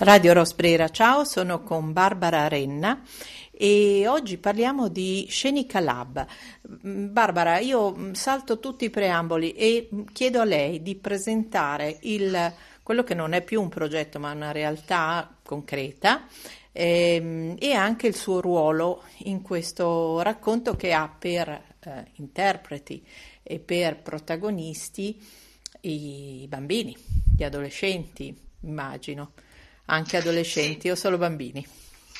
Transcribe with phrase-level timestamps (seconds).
[0.00, 3.02] Radio Rosbrera, ciao, sono con Barbara Renna
[3.50, 6.24] e oggi parliamo di Scenica Lab.
[6.86, 11.98] Mm, Barbara, io mm, salto tutti i preamboli e mm, chiedo a lei di presentare
[12.04, 12.50] il,
[12.82, 16.26] quello che non è più un progetto ma una realtà concreta
[16.72, 21.46] ehm, e anche il suo ruolo in questo racconto che ha per
[21.78, 23.06] eh, interpreti
[23.42, 25.22] e per protagonisti
[25.82, 26.96] i bambini,
[27.36, 29.32] gli adolescenti, immagino
[29.90, 31.66] anche adolescenti o solo bambini?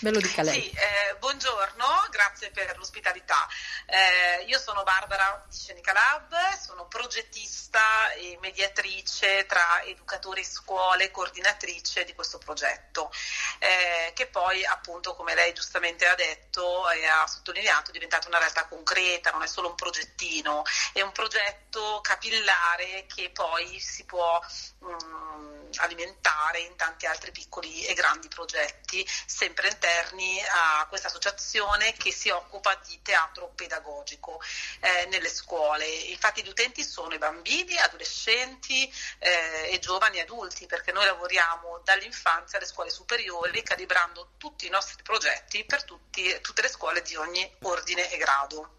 [0.02, 0.62] Ve dica lei.
[0.62, 3.46] Sì, eh, buongiorno, grazie per l'ospitalità.
[3.84, 11.10] Eh, io sono Barbara di Scenica Lab, sono progettista e mediatrice tra educatori e scuole,
[11.10, 13.12] coordinatrice di questo progetto,
[13.59, 18.38] eh, che poi appunto, come lei giustamente ha detto e ha sottolineato, è diventata una
[18.38, 20.62] realtà concreta, non è solo un progettino,
[20.95, 24.40] è un progetto capillare che poi si può
[24.78, 31.09] mh, mm, alimentare in tanti altri piccoli e grandi progetti, sempre interni interni a questa
[31.09, 34.41] associazione che si occupa di teatro pedagogico
[34.80, 35.87] eh, nelle scuole.
[35.87, 42.59] Infatti gli utenti sono i bambini, adolescenti eh, e giovani adulti perché noi lavoriamo dall'infanzia
[42.59, 47.57] alle scuole superiori calibrando tutti i nostri progetti per tutti, tutte le scuole di ogni
[47.63, 48.77] ordine e grado.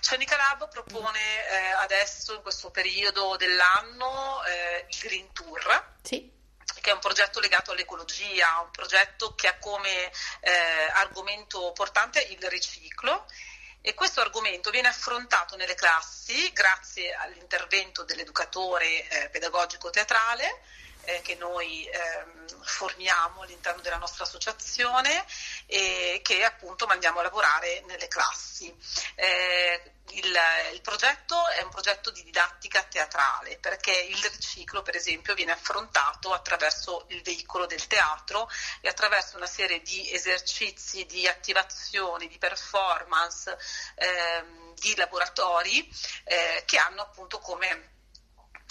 [0.00, 5.96] Scenica Lab propone eh, adesso, in questo periodo dell'anno, eh, il Green Tour.
[6.02, 6.36] Sì
[6.88, 12.42] che è un progetto legato all'ecologia, un progetto che ha come eh, argomento portante il
[12.48, 13.26] riciclo.
[13.82, 20.62] E questo argomento viene affrontato nelle classi grazie all'intervento dell'educatore eh, pedagogico teatrale
[21.02, 25.24] eh, che noi ehm, formiamo all'interno della nostra associazione
[25.70, 28.74] e che appunto mandiamo a lavorare nelle classi.
[29.14, 30.34] Eh, il,
[30.72, 36.32] il, progetto è un progetto di didattica teatrale perché il riciclo per esempio viene affrontato
[36.32, 38.48] attraverso il veicolo del teatro
[38.80, 43.54] e attraverso una serie di esercizi, di attivazioni, di performance,
[43.96, 45.86] ehm, di laboratori
[46.24, 47.96] eh, che hanno appunto come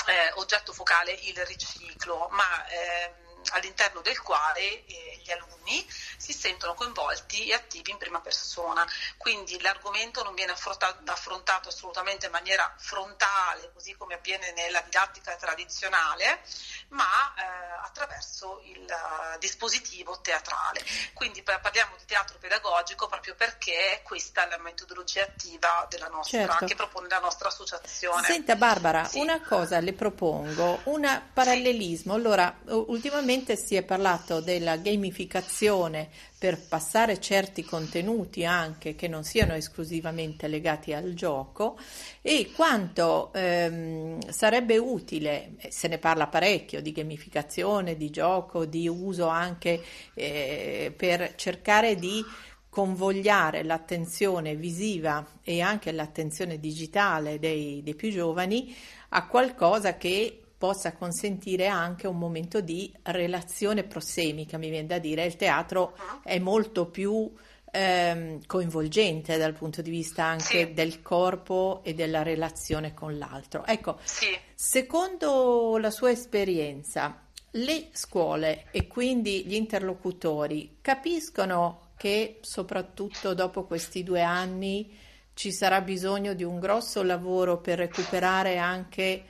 [0.07, 5.85] eh, oggetto focale il riciclo, ma ehm, all'interno del quale eh, gli alunni
[6.17, 8.85] si sentono coinvolti e attivi in prima persona.
[9.17, 15.35] Quindi l'argomento non viene affrontato, affrontato assolutamente in maniera frontale, così come avviene nella didattica
[15.35, 16.41] tradizionale,
[16.89, 20.83] ma eh, attraverso il uh, dispositivo teatrale.
[21.13, 26.65] Quindi parliamo di teatro pedagogico proprio perché questa è la metodologia attiva della nostra, certo.
[26.65, 28.25] che propone la nostra associazione.
[28.27, 29.19] Senta Barbara, sì.
[29.19, 32.13] una cosa le propongo, un parallelismo.
[32.13, 39.53] Allora, ultimamente si è parlato della gamificazione per passare certi contenuti anche che non siano
[39.53, 41.77] esclusivamente legati al gioco
[42.21, 49.27] e quanto ehm, sarebbe utile, se ne parla parecchio di gamificazione, di gioco, di uso
[49.27, 49.81] anche
[50.13, 52.23] eh, per cercare di
[52.69, 58.75] convogliare l'attenzione visiva e anche l'attenzione digitale dei, dei più giovani
[59.09, 65.25] a qualcosa che possa consentire anche un momento di relazione prossemica, mi viene da dire,
[65.25, 67.31] il teatro è molto più
[67.71, 70.73] ehm, coinvolgente dal punto di vista anche sì.
[70.73, 73.65] del corpo e della relazione con l'altro.
[73.65, 74.35] Ecco, sì.
[74.55, 84.03] secondo la sua esperienza, le scuole e quindi gli interlocutori capiscono che soprattutto dopo questi
[84.03, 84.95] due anni
[85.33, 89.23] ci sarà bisogno di un grosso lavoro per recuperare anche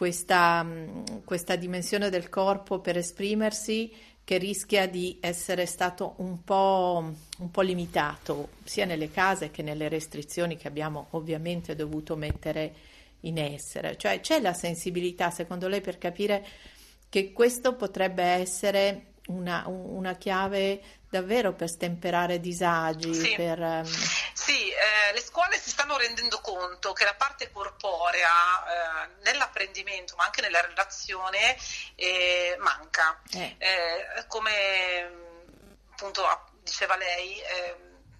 [0.00, 3.92] questa, mm, questa dimensione del corpo per esprimersi
[4.24, 9.90] che rischia di essere stato un po', un po', limitato sia nelle case che nelle
[9.90, 12.72] restrizioni che abbiamo ovviamente dovuto mettere
[13.20, 13.98] in essere.
[13.98, 16.46] Cioè c'è la sensibilità, secondo lei, per capire
[17.10, 23.12] che questo potrebbe essere una, una chiave davvero per stemperare disagi?
[23.12, 23.84] Sì, per, um...
[23.84, 30.24] sì eh, le scuole si stanno rendendo conto che la parte corporea eh, nell'apprendimento ma
[30.24, 31.56] anche nella relazione
[31.96, 33.20] eh, manca.
[33.32, 33.56] Eh.
[33.58, 35.28] Eh, come
[35.90, 37.42] appunto diceva lei,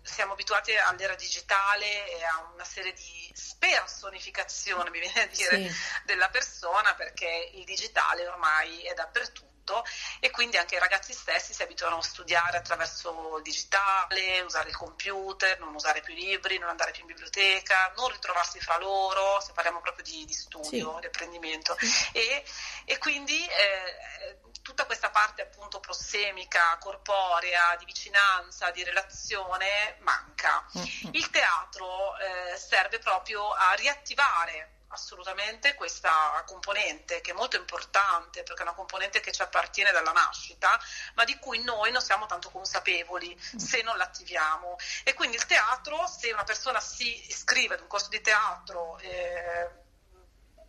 [0.03, 5.75] siamo abituati all'era digitale e a una serie di spersonificazione, mi viene a dire, sì.
[6.05, 9.85] della persona perché il digitale ormai è dappertutto tutto
[10.19, 14.77] e quindi anche i ragazzi stessi si abituano a studiare attraverso il digitale, usare il
[14.77, 19.53] computer, non usare più libri, non andare più in biblioteca, non ritrovarsi fra loro, se
[19.53, 21.01] parliamo proprio di, di studio, sì.
[21.01, 21.77] di apprendimento.
[22.13, 22.45] E,
[22.85, 30.67] e quindi eh, tutta questa parte appunto prossemica, corporea, di vicinanza, di relazione manca.
[30.77, 31.15] Mm-hmm.
[31.15, 38.61] Il teatro eh, serve proprio a riattivare assolutamente questa componente che è molto importante perché
[38.61, 40.79] è una componente che ci appartiene dalla nascita,
[41.15, 44.77] ma di cui noi non siamo tanto consapevoli se non l'attiviamo.
[45.05, 49.80] E quindi il teatro, se una persona si iscrive ad un corso di teatro, eh,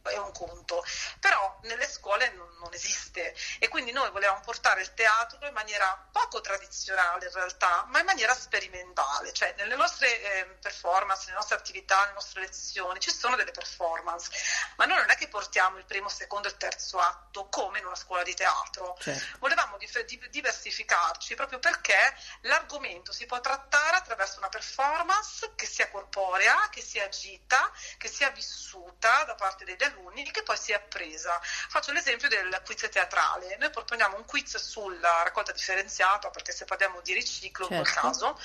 [0.03, 0.83] è un conto,
[1.19, 3.36] però nelle scuole non, non, esiste.
[3.59, 8.06] E quindi noi volevamo portare il teatro in maniera poco tradizionale in realtà, ma in
[8.06, 13.36] maniera sperimentale, cioè nelle nostre eh, performance, nelle nostre attività, nelle nostre lezioni ci sono
[13.36, 14.31] delle performance,
[14.77, 17.80] ma noi non è che portiamo il primo, il secondo e il terzo atto come
[17.80, 19.38] in una scuola di teatro, certo.
[19.39, 26.69] volevamo dif- diversificarci proprio perché l'argomento si può trattare attraverso una performance che sia corporea,
[26.69, 31.39] che sia agita, che sia vissuta da parte degli alunni che poi si è appresa.
[31.41, 33.57] Faccio l'esempio del quiz teatrale.
[33.57, 37.73] Noi proponiamo un quiz sulla raccolta differenziata, perché se parliamo di riciclo certo.
[37.73, 38.39] in quel caso,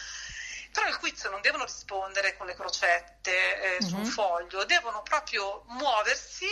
[0.72, 4.10] però il quiz non devono rispondere con le crocette eh, su un mhm.
[4.10, 6.46] foglio, devono proprio muoversi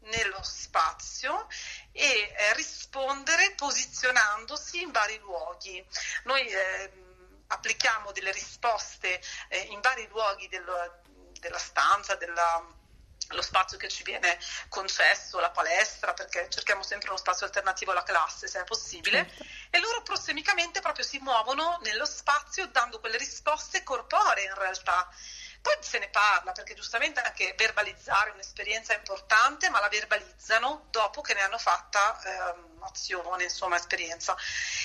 [0.00, 1.46] nello spazio
[1.92, 5.84] e eh, rispondere posizionandosi in vari luoghi.
[6.24, 6.92] Noi eh,
[7.48, 10.64] applichiamo delle risposte eh, in vari luoghi del,
[11.38, 12.64] della stanza, della,
[13.30, 14.38] lo spazio che ci viene
[14.68, 19.44] concesso, la palestra, perché cerchiamo sempre uno spazio alternativo alla classe se è possibile, certo.
[19.70, 25.08] e loro prossimicamente proprio si muovono nello spazio dando quelle risposte corporee in realtà.
[25.60, 31.20] Poi se ne parla perché giustamente anche verbalizzare un'esperienza è importante, ma la verbalizzano dopo
[31.20, 34.36] che ne hanno fatta ehm, azione, insomma, esperienza.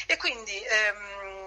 [0.08, 1.43] E quindi ehm,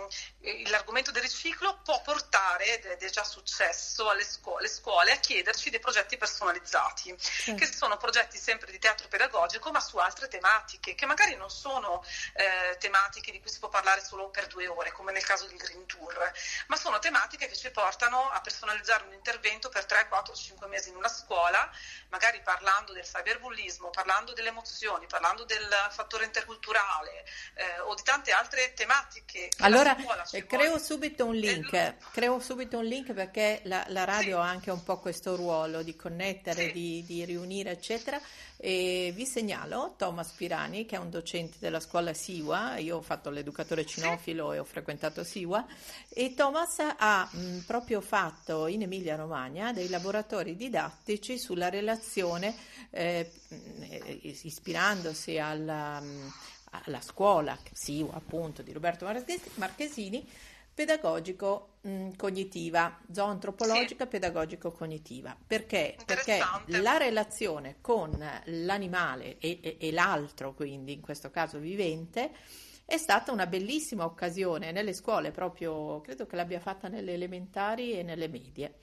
[0.67, 5.81] l'argomento del riciclo può portare, ed è già successo alle scuole, scuole a chiederci dei
[5.81, 7.55] progetti personalizzati, sì.
[7.55, 12.05] che sono progetti sempre di teatro pedagogico, ma su altre tematiche, che magari non sono
[12.35, 15.57] eh, tematiche di cui si può parlare solo per due ore, come nel caso del
[15.57, 16.33] Green Tour,
[16.69, 20.91] ma sono tematiche che ci portano a personalizzare un intervento per 3, 4, 5 mesi
[20.91, 21.71] in una scuola,
[22.09, 27.25] magari parlando del cyberbullismo, parlando delle emozioni, parlando del fattore interculturale
[27.55, 29.49] eh, o di tante altre tematiche.
[29.59, 29.96] Allora,
[30.33, 34.43] eh, creo subito un link, creo subito un link perché la, la radio sì.
[34.43, 36.73] ha anche un po' questo ruolo di connettere, sì.
[36.73, 38.21] di, di, riunire, eccetera.
[38.59, 43.29] E vi segnalo Thomas Pirani, che è un docente della scuola Siwa, io ho fatto
[43.31, 44.57] l'educatore cinofilo sì.
[44.57, 45.67] e ho frequentato Siwa,
[46.09, 52.55] e Thomas ha mh, proprio fatto in Emilia Romagna dei laboratori didattici sulla relazione,
[52.91, 53.31] eh,
[54.23, 56.03] ispirandosi alla
[56.71, 59.07] alla scuola SIU appunto di Roberto
[59.55, 60.27] Marchesini,
[60.77, 64.11] pedagogico mh, cognitiva, zoantropologica sì.
[64.11, 65.35] pedagogico cognitiva.
[65.47, 65.97] Perché?
[66.05, 68.15] Perché la relazione con
[68.45, 72.31] l'animale e, e, e l'altro, quindi in questo caso vivente,
[72.85, 78.03] è stata una bellissima occasione nelle scuole, proprio credo che l'abbia fatta nelle elementari e
[78.03, 78.75] nelle medie.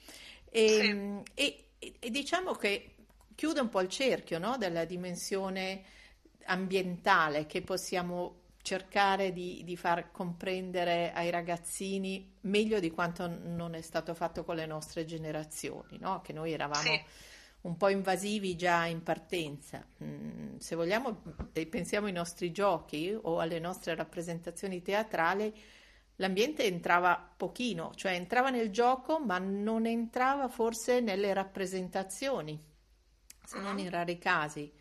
[0.50, 1.95] E, sì.
[2.00, 2.95] e diciamo che
[3.36, 4.57] chiude un po' il cerchio no?
[4.57, 5.83] della dimensione
[6.45, 13.81] ambientale che possiamo cercare di, di, far comprendere ai ragazzini meglio di quanto non è
[13.81, 16.22] stato fatto con le nostre generazioni, no?
[16.22, 17.04] che noi eravamo sì.
[17.62, 19.86] un po' invasivi già in partenza.
[20.01, 21.22] Mm, se vogliamo,
[21.69, 25.54] pensiamo ai nostri giochi o alle nostre rappresentazioni teatrali,
[26.16, 32.57] l'ambiente entrava pochino, cioè entrava nel gioco ma non entrava forse nelle rappresentazioni,
[33.44, 34.72] se non in rari casi.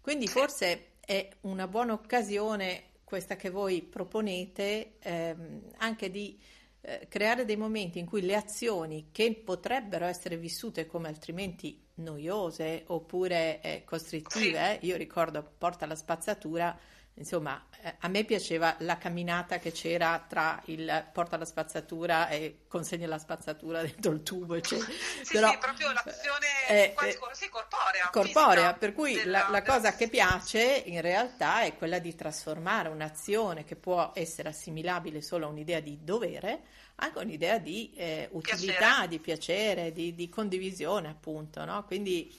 [0.00, 6.38] Quindi forse è una buona occasione questa che voi proponete ehm, anche di
[6.82, 12.84] eh, creare dei momenti in cui le azioni che potrebbero essere vissute come altrimenti noiose
[12.86, 16.78] oppure eh, costrittive, io ricordo porta la spazzatura,
[17.14, 22.60] insomma, eh, a me piaceva la camminata che c'era tra il porta la spazzatura e
[22.68, 24.90] consegna la spazzatura dentro il tubo, eccetera.
[25.22, 28.08] Sì, Però, sì, proprio l'azione eh, quasi, eh, sì, corporea.
[28.10, 32.88] Corporea, per cui della, la, la cosa che piace in realtà è quella di trasformare
[32.88, 36.62] un'azione che può essere assimilabile solo a un'idea di dovere,
[36.96, 39.08] anche un'idea di eh, utilità, piacere.
[39.08, 41.84] di piacere, di, di condivisione, appunto, no?
[41.84, 42.32] Quindi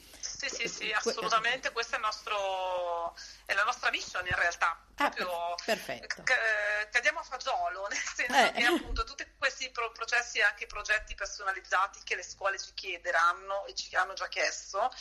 [0.49, 1.71] sì, sì, sì, assolutamente.
[1.71, 4.69] Questa è, nostro, è, la nostra mission in realtà.
[4.95, 6.23] Ah, Proprio, perfetto.
[6.23, 8.51] C- cadiamo a fagiolo, nel senso eh.
[8.51, 13.65] che appunto tutti questi pro- processi e anche progetti personalizzati che le scuole ci chiederanno
[13.65, 14.91] e ci hanno già chiesto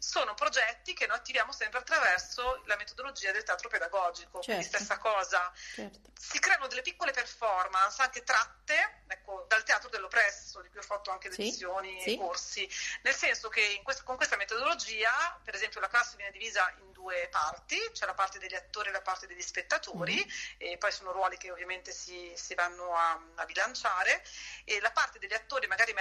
[0.00, 4.46] sono progetti che noi attiviamo sempre attraverso la metodologia del teatro pedagogico, certo.
[4.46, 5.52] quindi stessa cosa.
[5.74, 6.00] Certo.
[6.18, 11.10] Si creano delle piccole performance anche tratte ecco, dal teatro dell'oppresso, di cui ho fatto
[11.10, 12.14] anche lezioni sì.
[12.14, 12.70] e corsi,
[13.02, 17.28] nel senso che questo, con questa metodologia, per esempio, la classe viene divisa in due
[17.30, 20.54] parti, c'è la parte degli attori e la parte degli spettatori, mm.
[20.58, 24.24] e poi sono ruoli che ovviamente si, si vanno a, a bilanciare,
[24.64, 25.92] e la parte degli attori magari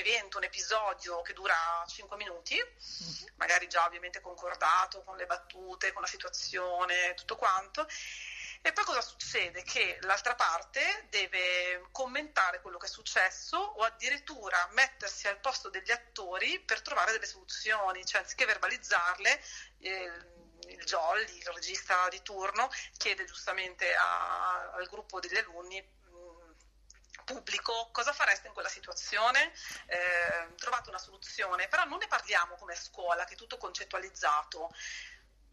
[0.00, 3.34] evento, un episodio che dura 5 minuti, mm-hmm.
[3.36, 7.86] magari già ovviamente concordato con le battute, con la situazione, tutto quanto.
[8.62, 9.62] E poi cosa succede?
[9.62, 15.90] Che l'altra parte deve commentare quello che è successo o addirittura mettersi al posto degli
[15.90, 19.42] attori per trovare delle soluzioni, cioè anziché verbalizzarle,
[19.78, 20.12] eh,
[20.68, 25.82] il Jolly, il regista di turno, chiede giustamente a, al gruppo degli alunni
[27.24, 29.52] pubblico cosa fareste in quella situazione,
[29.86, 34.70] eh, trovate una soluzione, però non ne parliamo come a scuola, che è tutto concettualizzato.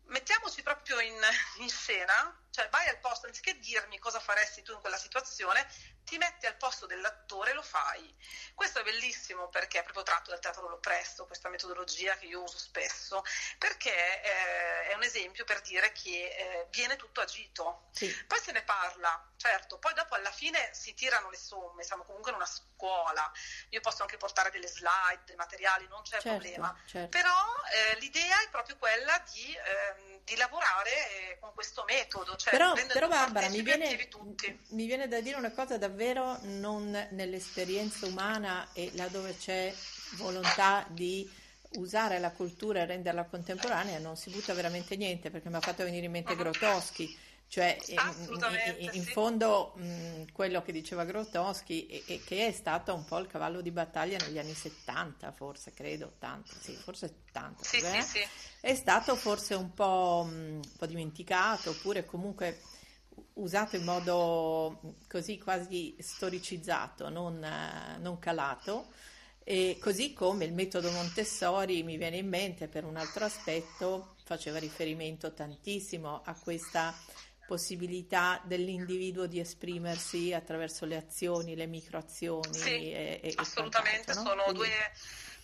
[0.06, 1.20] Mettiamoci proprio in,
[1.58, 5.68] in scena, cioè vai al posto, anziché dirmi cosa faresti tu in quella situazione,
[6.06, 8.16] ti metti al posto dell'attore e lo fai.
[8.56, 12.58] Questo è bellissimo perché è proprio tratto dal teatro Lopresto, questa metodologia che io uso
[12.58, 13.22] spesso,
[13.58, 17.88] perché eh, è un esempio per dire che eh, viene tutto agito.
[17.92, 18.14] Sì.
[18.28, 22.32] Poi se ne parla, certo, poi dopo alla fine si tirano le somme, siamo comunque
[22.32, 23.32] in una scuola,
[23.70, 27.10] io posso anche portare delle slide, dei materiali, non c'è certo, problema, certo.
[27.10, 27.32] però
[27.74, 32.36] eh, l'idea è proprio quella di, ehm, di lavorare eh, con questo metodo.
[32.36, 34.10] Cioè però, però Barbara, mi viene,
[34.70, 39.74] mi viene da dire una cosa davvero non nell'esperienza umana e laddove c'è
[40.16, 45.56] volontà di usare la cultura e renderla contemporanea non si butta veramente niente perché mi
[45.56, 47.18] ha fatto venire in mente Grotowski
[47.50, 53.06] cioè in, in, fondo mh, quello che diceva Grotowski e, e, che è stato un
[53.06, 57.80] po' il cavallo di battaglia negli anni 70 forse credo 80 sì forse 80 sì,
[57.80, 58.28] sì, sì.
[58.60, 62.60] è stato forse un po', mh, un po' dimenticato oppure comunque
[63.34, 67.46] usato in modo così quasi storicizzato, non,
[68.00, 68.88] non calato.
[69.50, 74.60] E così come il metodo Montessori mi viene in mente per un altro aspetto, faceva
[74.60, 76.94] riferimento tantissimo a questa
[77.48, 82.54] possibilità dell'individuo di esprimersi attraverso le azioni, le microazioni.
[82.54, 84.22] Sì, e, e assolutamente, no?
[84.22, 84.70] sono Quindi, due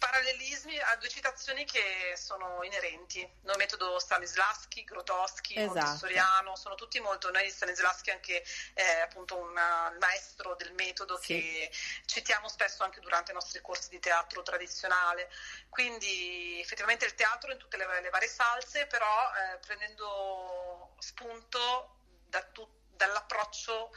[0.03, 3.25] parallelismi a due citazioni che sono inerenti.
[3.43, 5.79] Noi metodo Stanislaschi, Grotowski, esatto.
[5.79, 8.43] Montessoriano, sono tutti molto, noi Stanislaschi anche
[8.73, 11.27] è appunto un maestro del metodo sì.
[11.39, 11.71] che
[12.05, 15.31] citiamo spesso anche durante i nostri corsi di teatro tradizionale.
[15.69, 21.95] Quindi effettivamente il teatro in tutte le, le varie salse, però eh, prendendo spunto
[22.27, 23.89] da tu, dall'approccio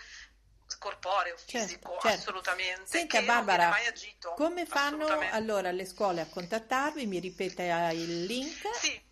[0.79, 2.87] corporeo, certo, fisico, certo, assolutamente.
[2.87, 3.75] Senta Barbara,
[4.35, 7.07] come fanno allora le scuole a contattarvi?
[7.07, 8.75] Mi ripete il link?
[8.75, 9.03] Sì.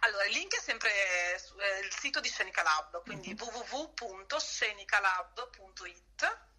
[0.00, 1.36] Allora, il link è sempre eh,
[1.82, 3.64] il sito di Scenica Lab, quindi uh-huh.
[3.70, 6.52] www.scenicalab.it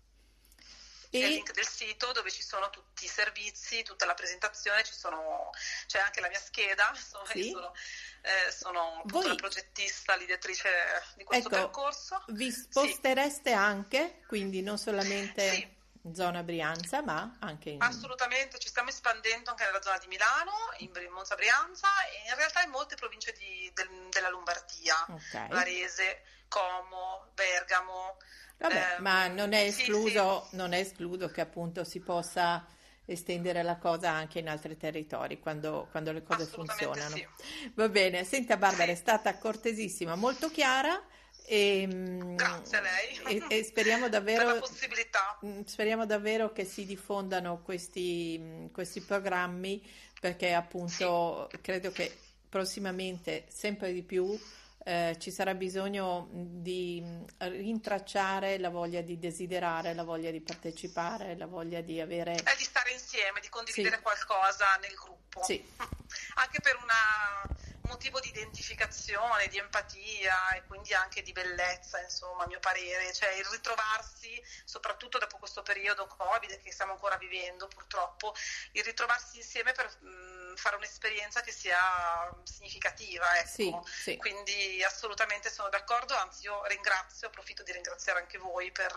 [1.15, 1.19] e...
[1.19, 5.49] il link del sito dove ci sono tutti i servizi, tutta la presentazione, sono,
[5.87, 7.49] c'è anche la mia scheda, insomma, sì.
[7.51, 7.73] sono,
[8.21, 9.27] eh, sono Voi...
[9.27, 10.69] la progettista, l'ideatrice
[11.15, 12.23] di questo ecco, percorso.
[12.27, 13.55] Vi spostereste sì.
[13.55, 15.49] anche, quindi non solamente...
[15.49, 15.73] Sì
[16.13, 17.81] zona Brianza, ma anche in...
[17.81, 22.61] Assolutamente, ci stiamo espandendo anche nella zona di Milano, in Monza Brianza e in realtà
[22.61, 25.49] in molte province di, del, della Lombardia, okay.
[25.49, 28.17] Varese, Como, Bergamo.
[28.57, 30.55] Vabbè, eh, ma non è, escluso, sì, sì.
[30.55, 32.65] non è escluso che appunto si possa
[33.05, 37.15] estendere la cosa anche in altri territori quando, quando le cose funzionano.
[37.15, 37.27] Sì.
[37.75, 41.01] Va bene, senta Barbara, è stata cortesissima, molto chiara.
[41.47, 43.39] E, ehm, Grazie a lei.
[43.49, 44.59] E, e speriamo, davvero,
[45.45, 49.83] mm, speriamo davvero che si diffondano questi, questi programmi
[50.19, 52.11] perché appunto credo che
[52.49, 54.35] prossimamente sempre di più
[54.87, 57.03] eh, ci sarà bisogno di
[57.39, 62.33] rintracciare la voglia di desiderare, la voglia di partecipare, la voglia di avere...
[62.33, 64.01] Eh, di stare insieme, di condividere sì.
[64.03, 65.43] qualcosa nel gruppo.
[65.43, 65.65] Sì.
[66.35, 67.55] Anche per una
[67.87, 73.31] motivo di identificazione, di empatia e quindi anche di bellezza, insomma, a mio parere, cioè
[73.33, 78.33] il ritrovarsi, soprattutto dopo questo periodo Covid che stiamo ancora vivendo purtroppo,
[78.73, 81.77] il ritrovarsi insieme per mh, mm, fare un'esperienza che sia
[82.43, 83.83] significativa, ecco.
[83.85, 84.17] Sì, sì.
[84.17, 88.93] Quindi assolutamente sono d'accordo, anzi io ringrazio, approfitto di ringraziare anche voi per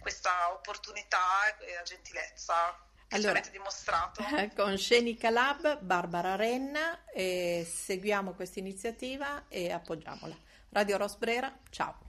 [0.00, 4.22] questa opportunità e la gentilezza allora, dimostrato.
[4.54, 10.36] Con Scenica Lab, Barbara Renna, seguiamo questa iniziativa e appoggiamola.
[10.70, 12.07] Radio Rosbrera, ciao.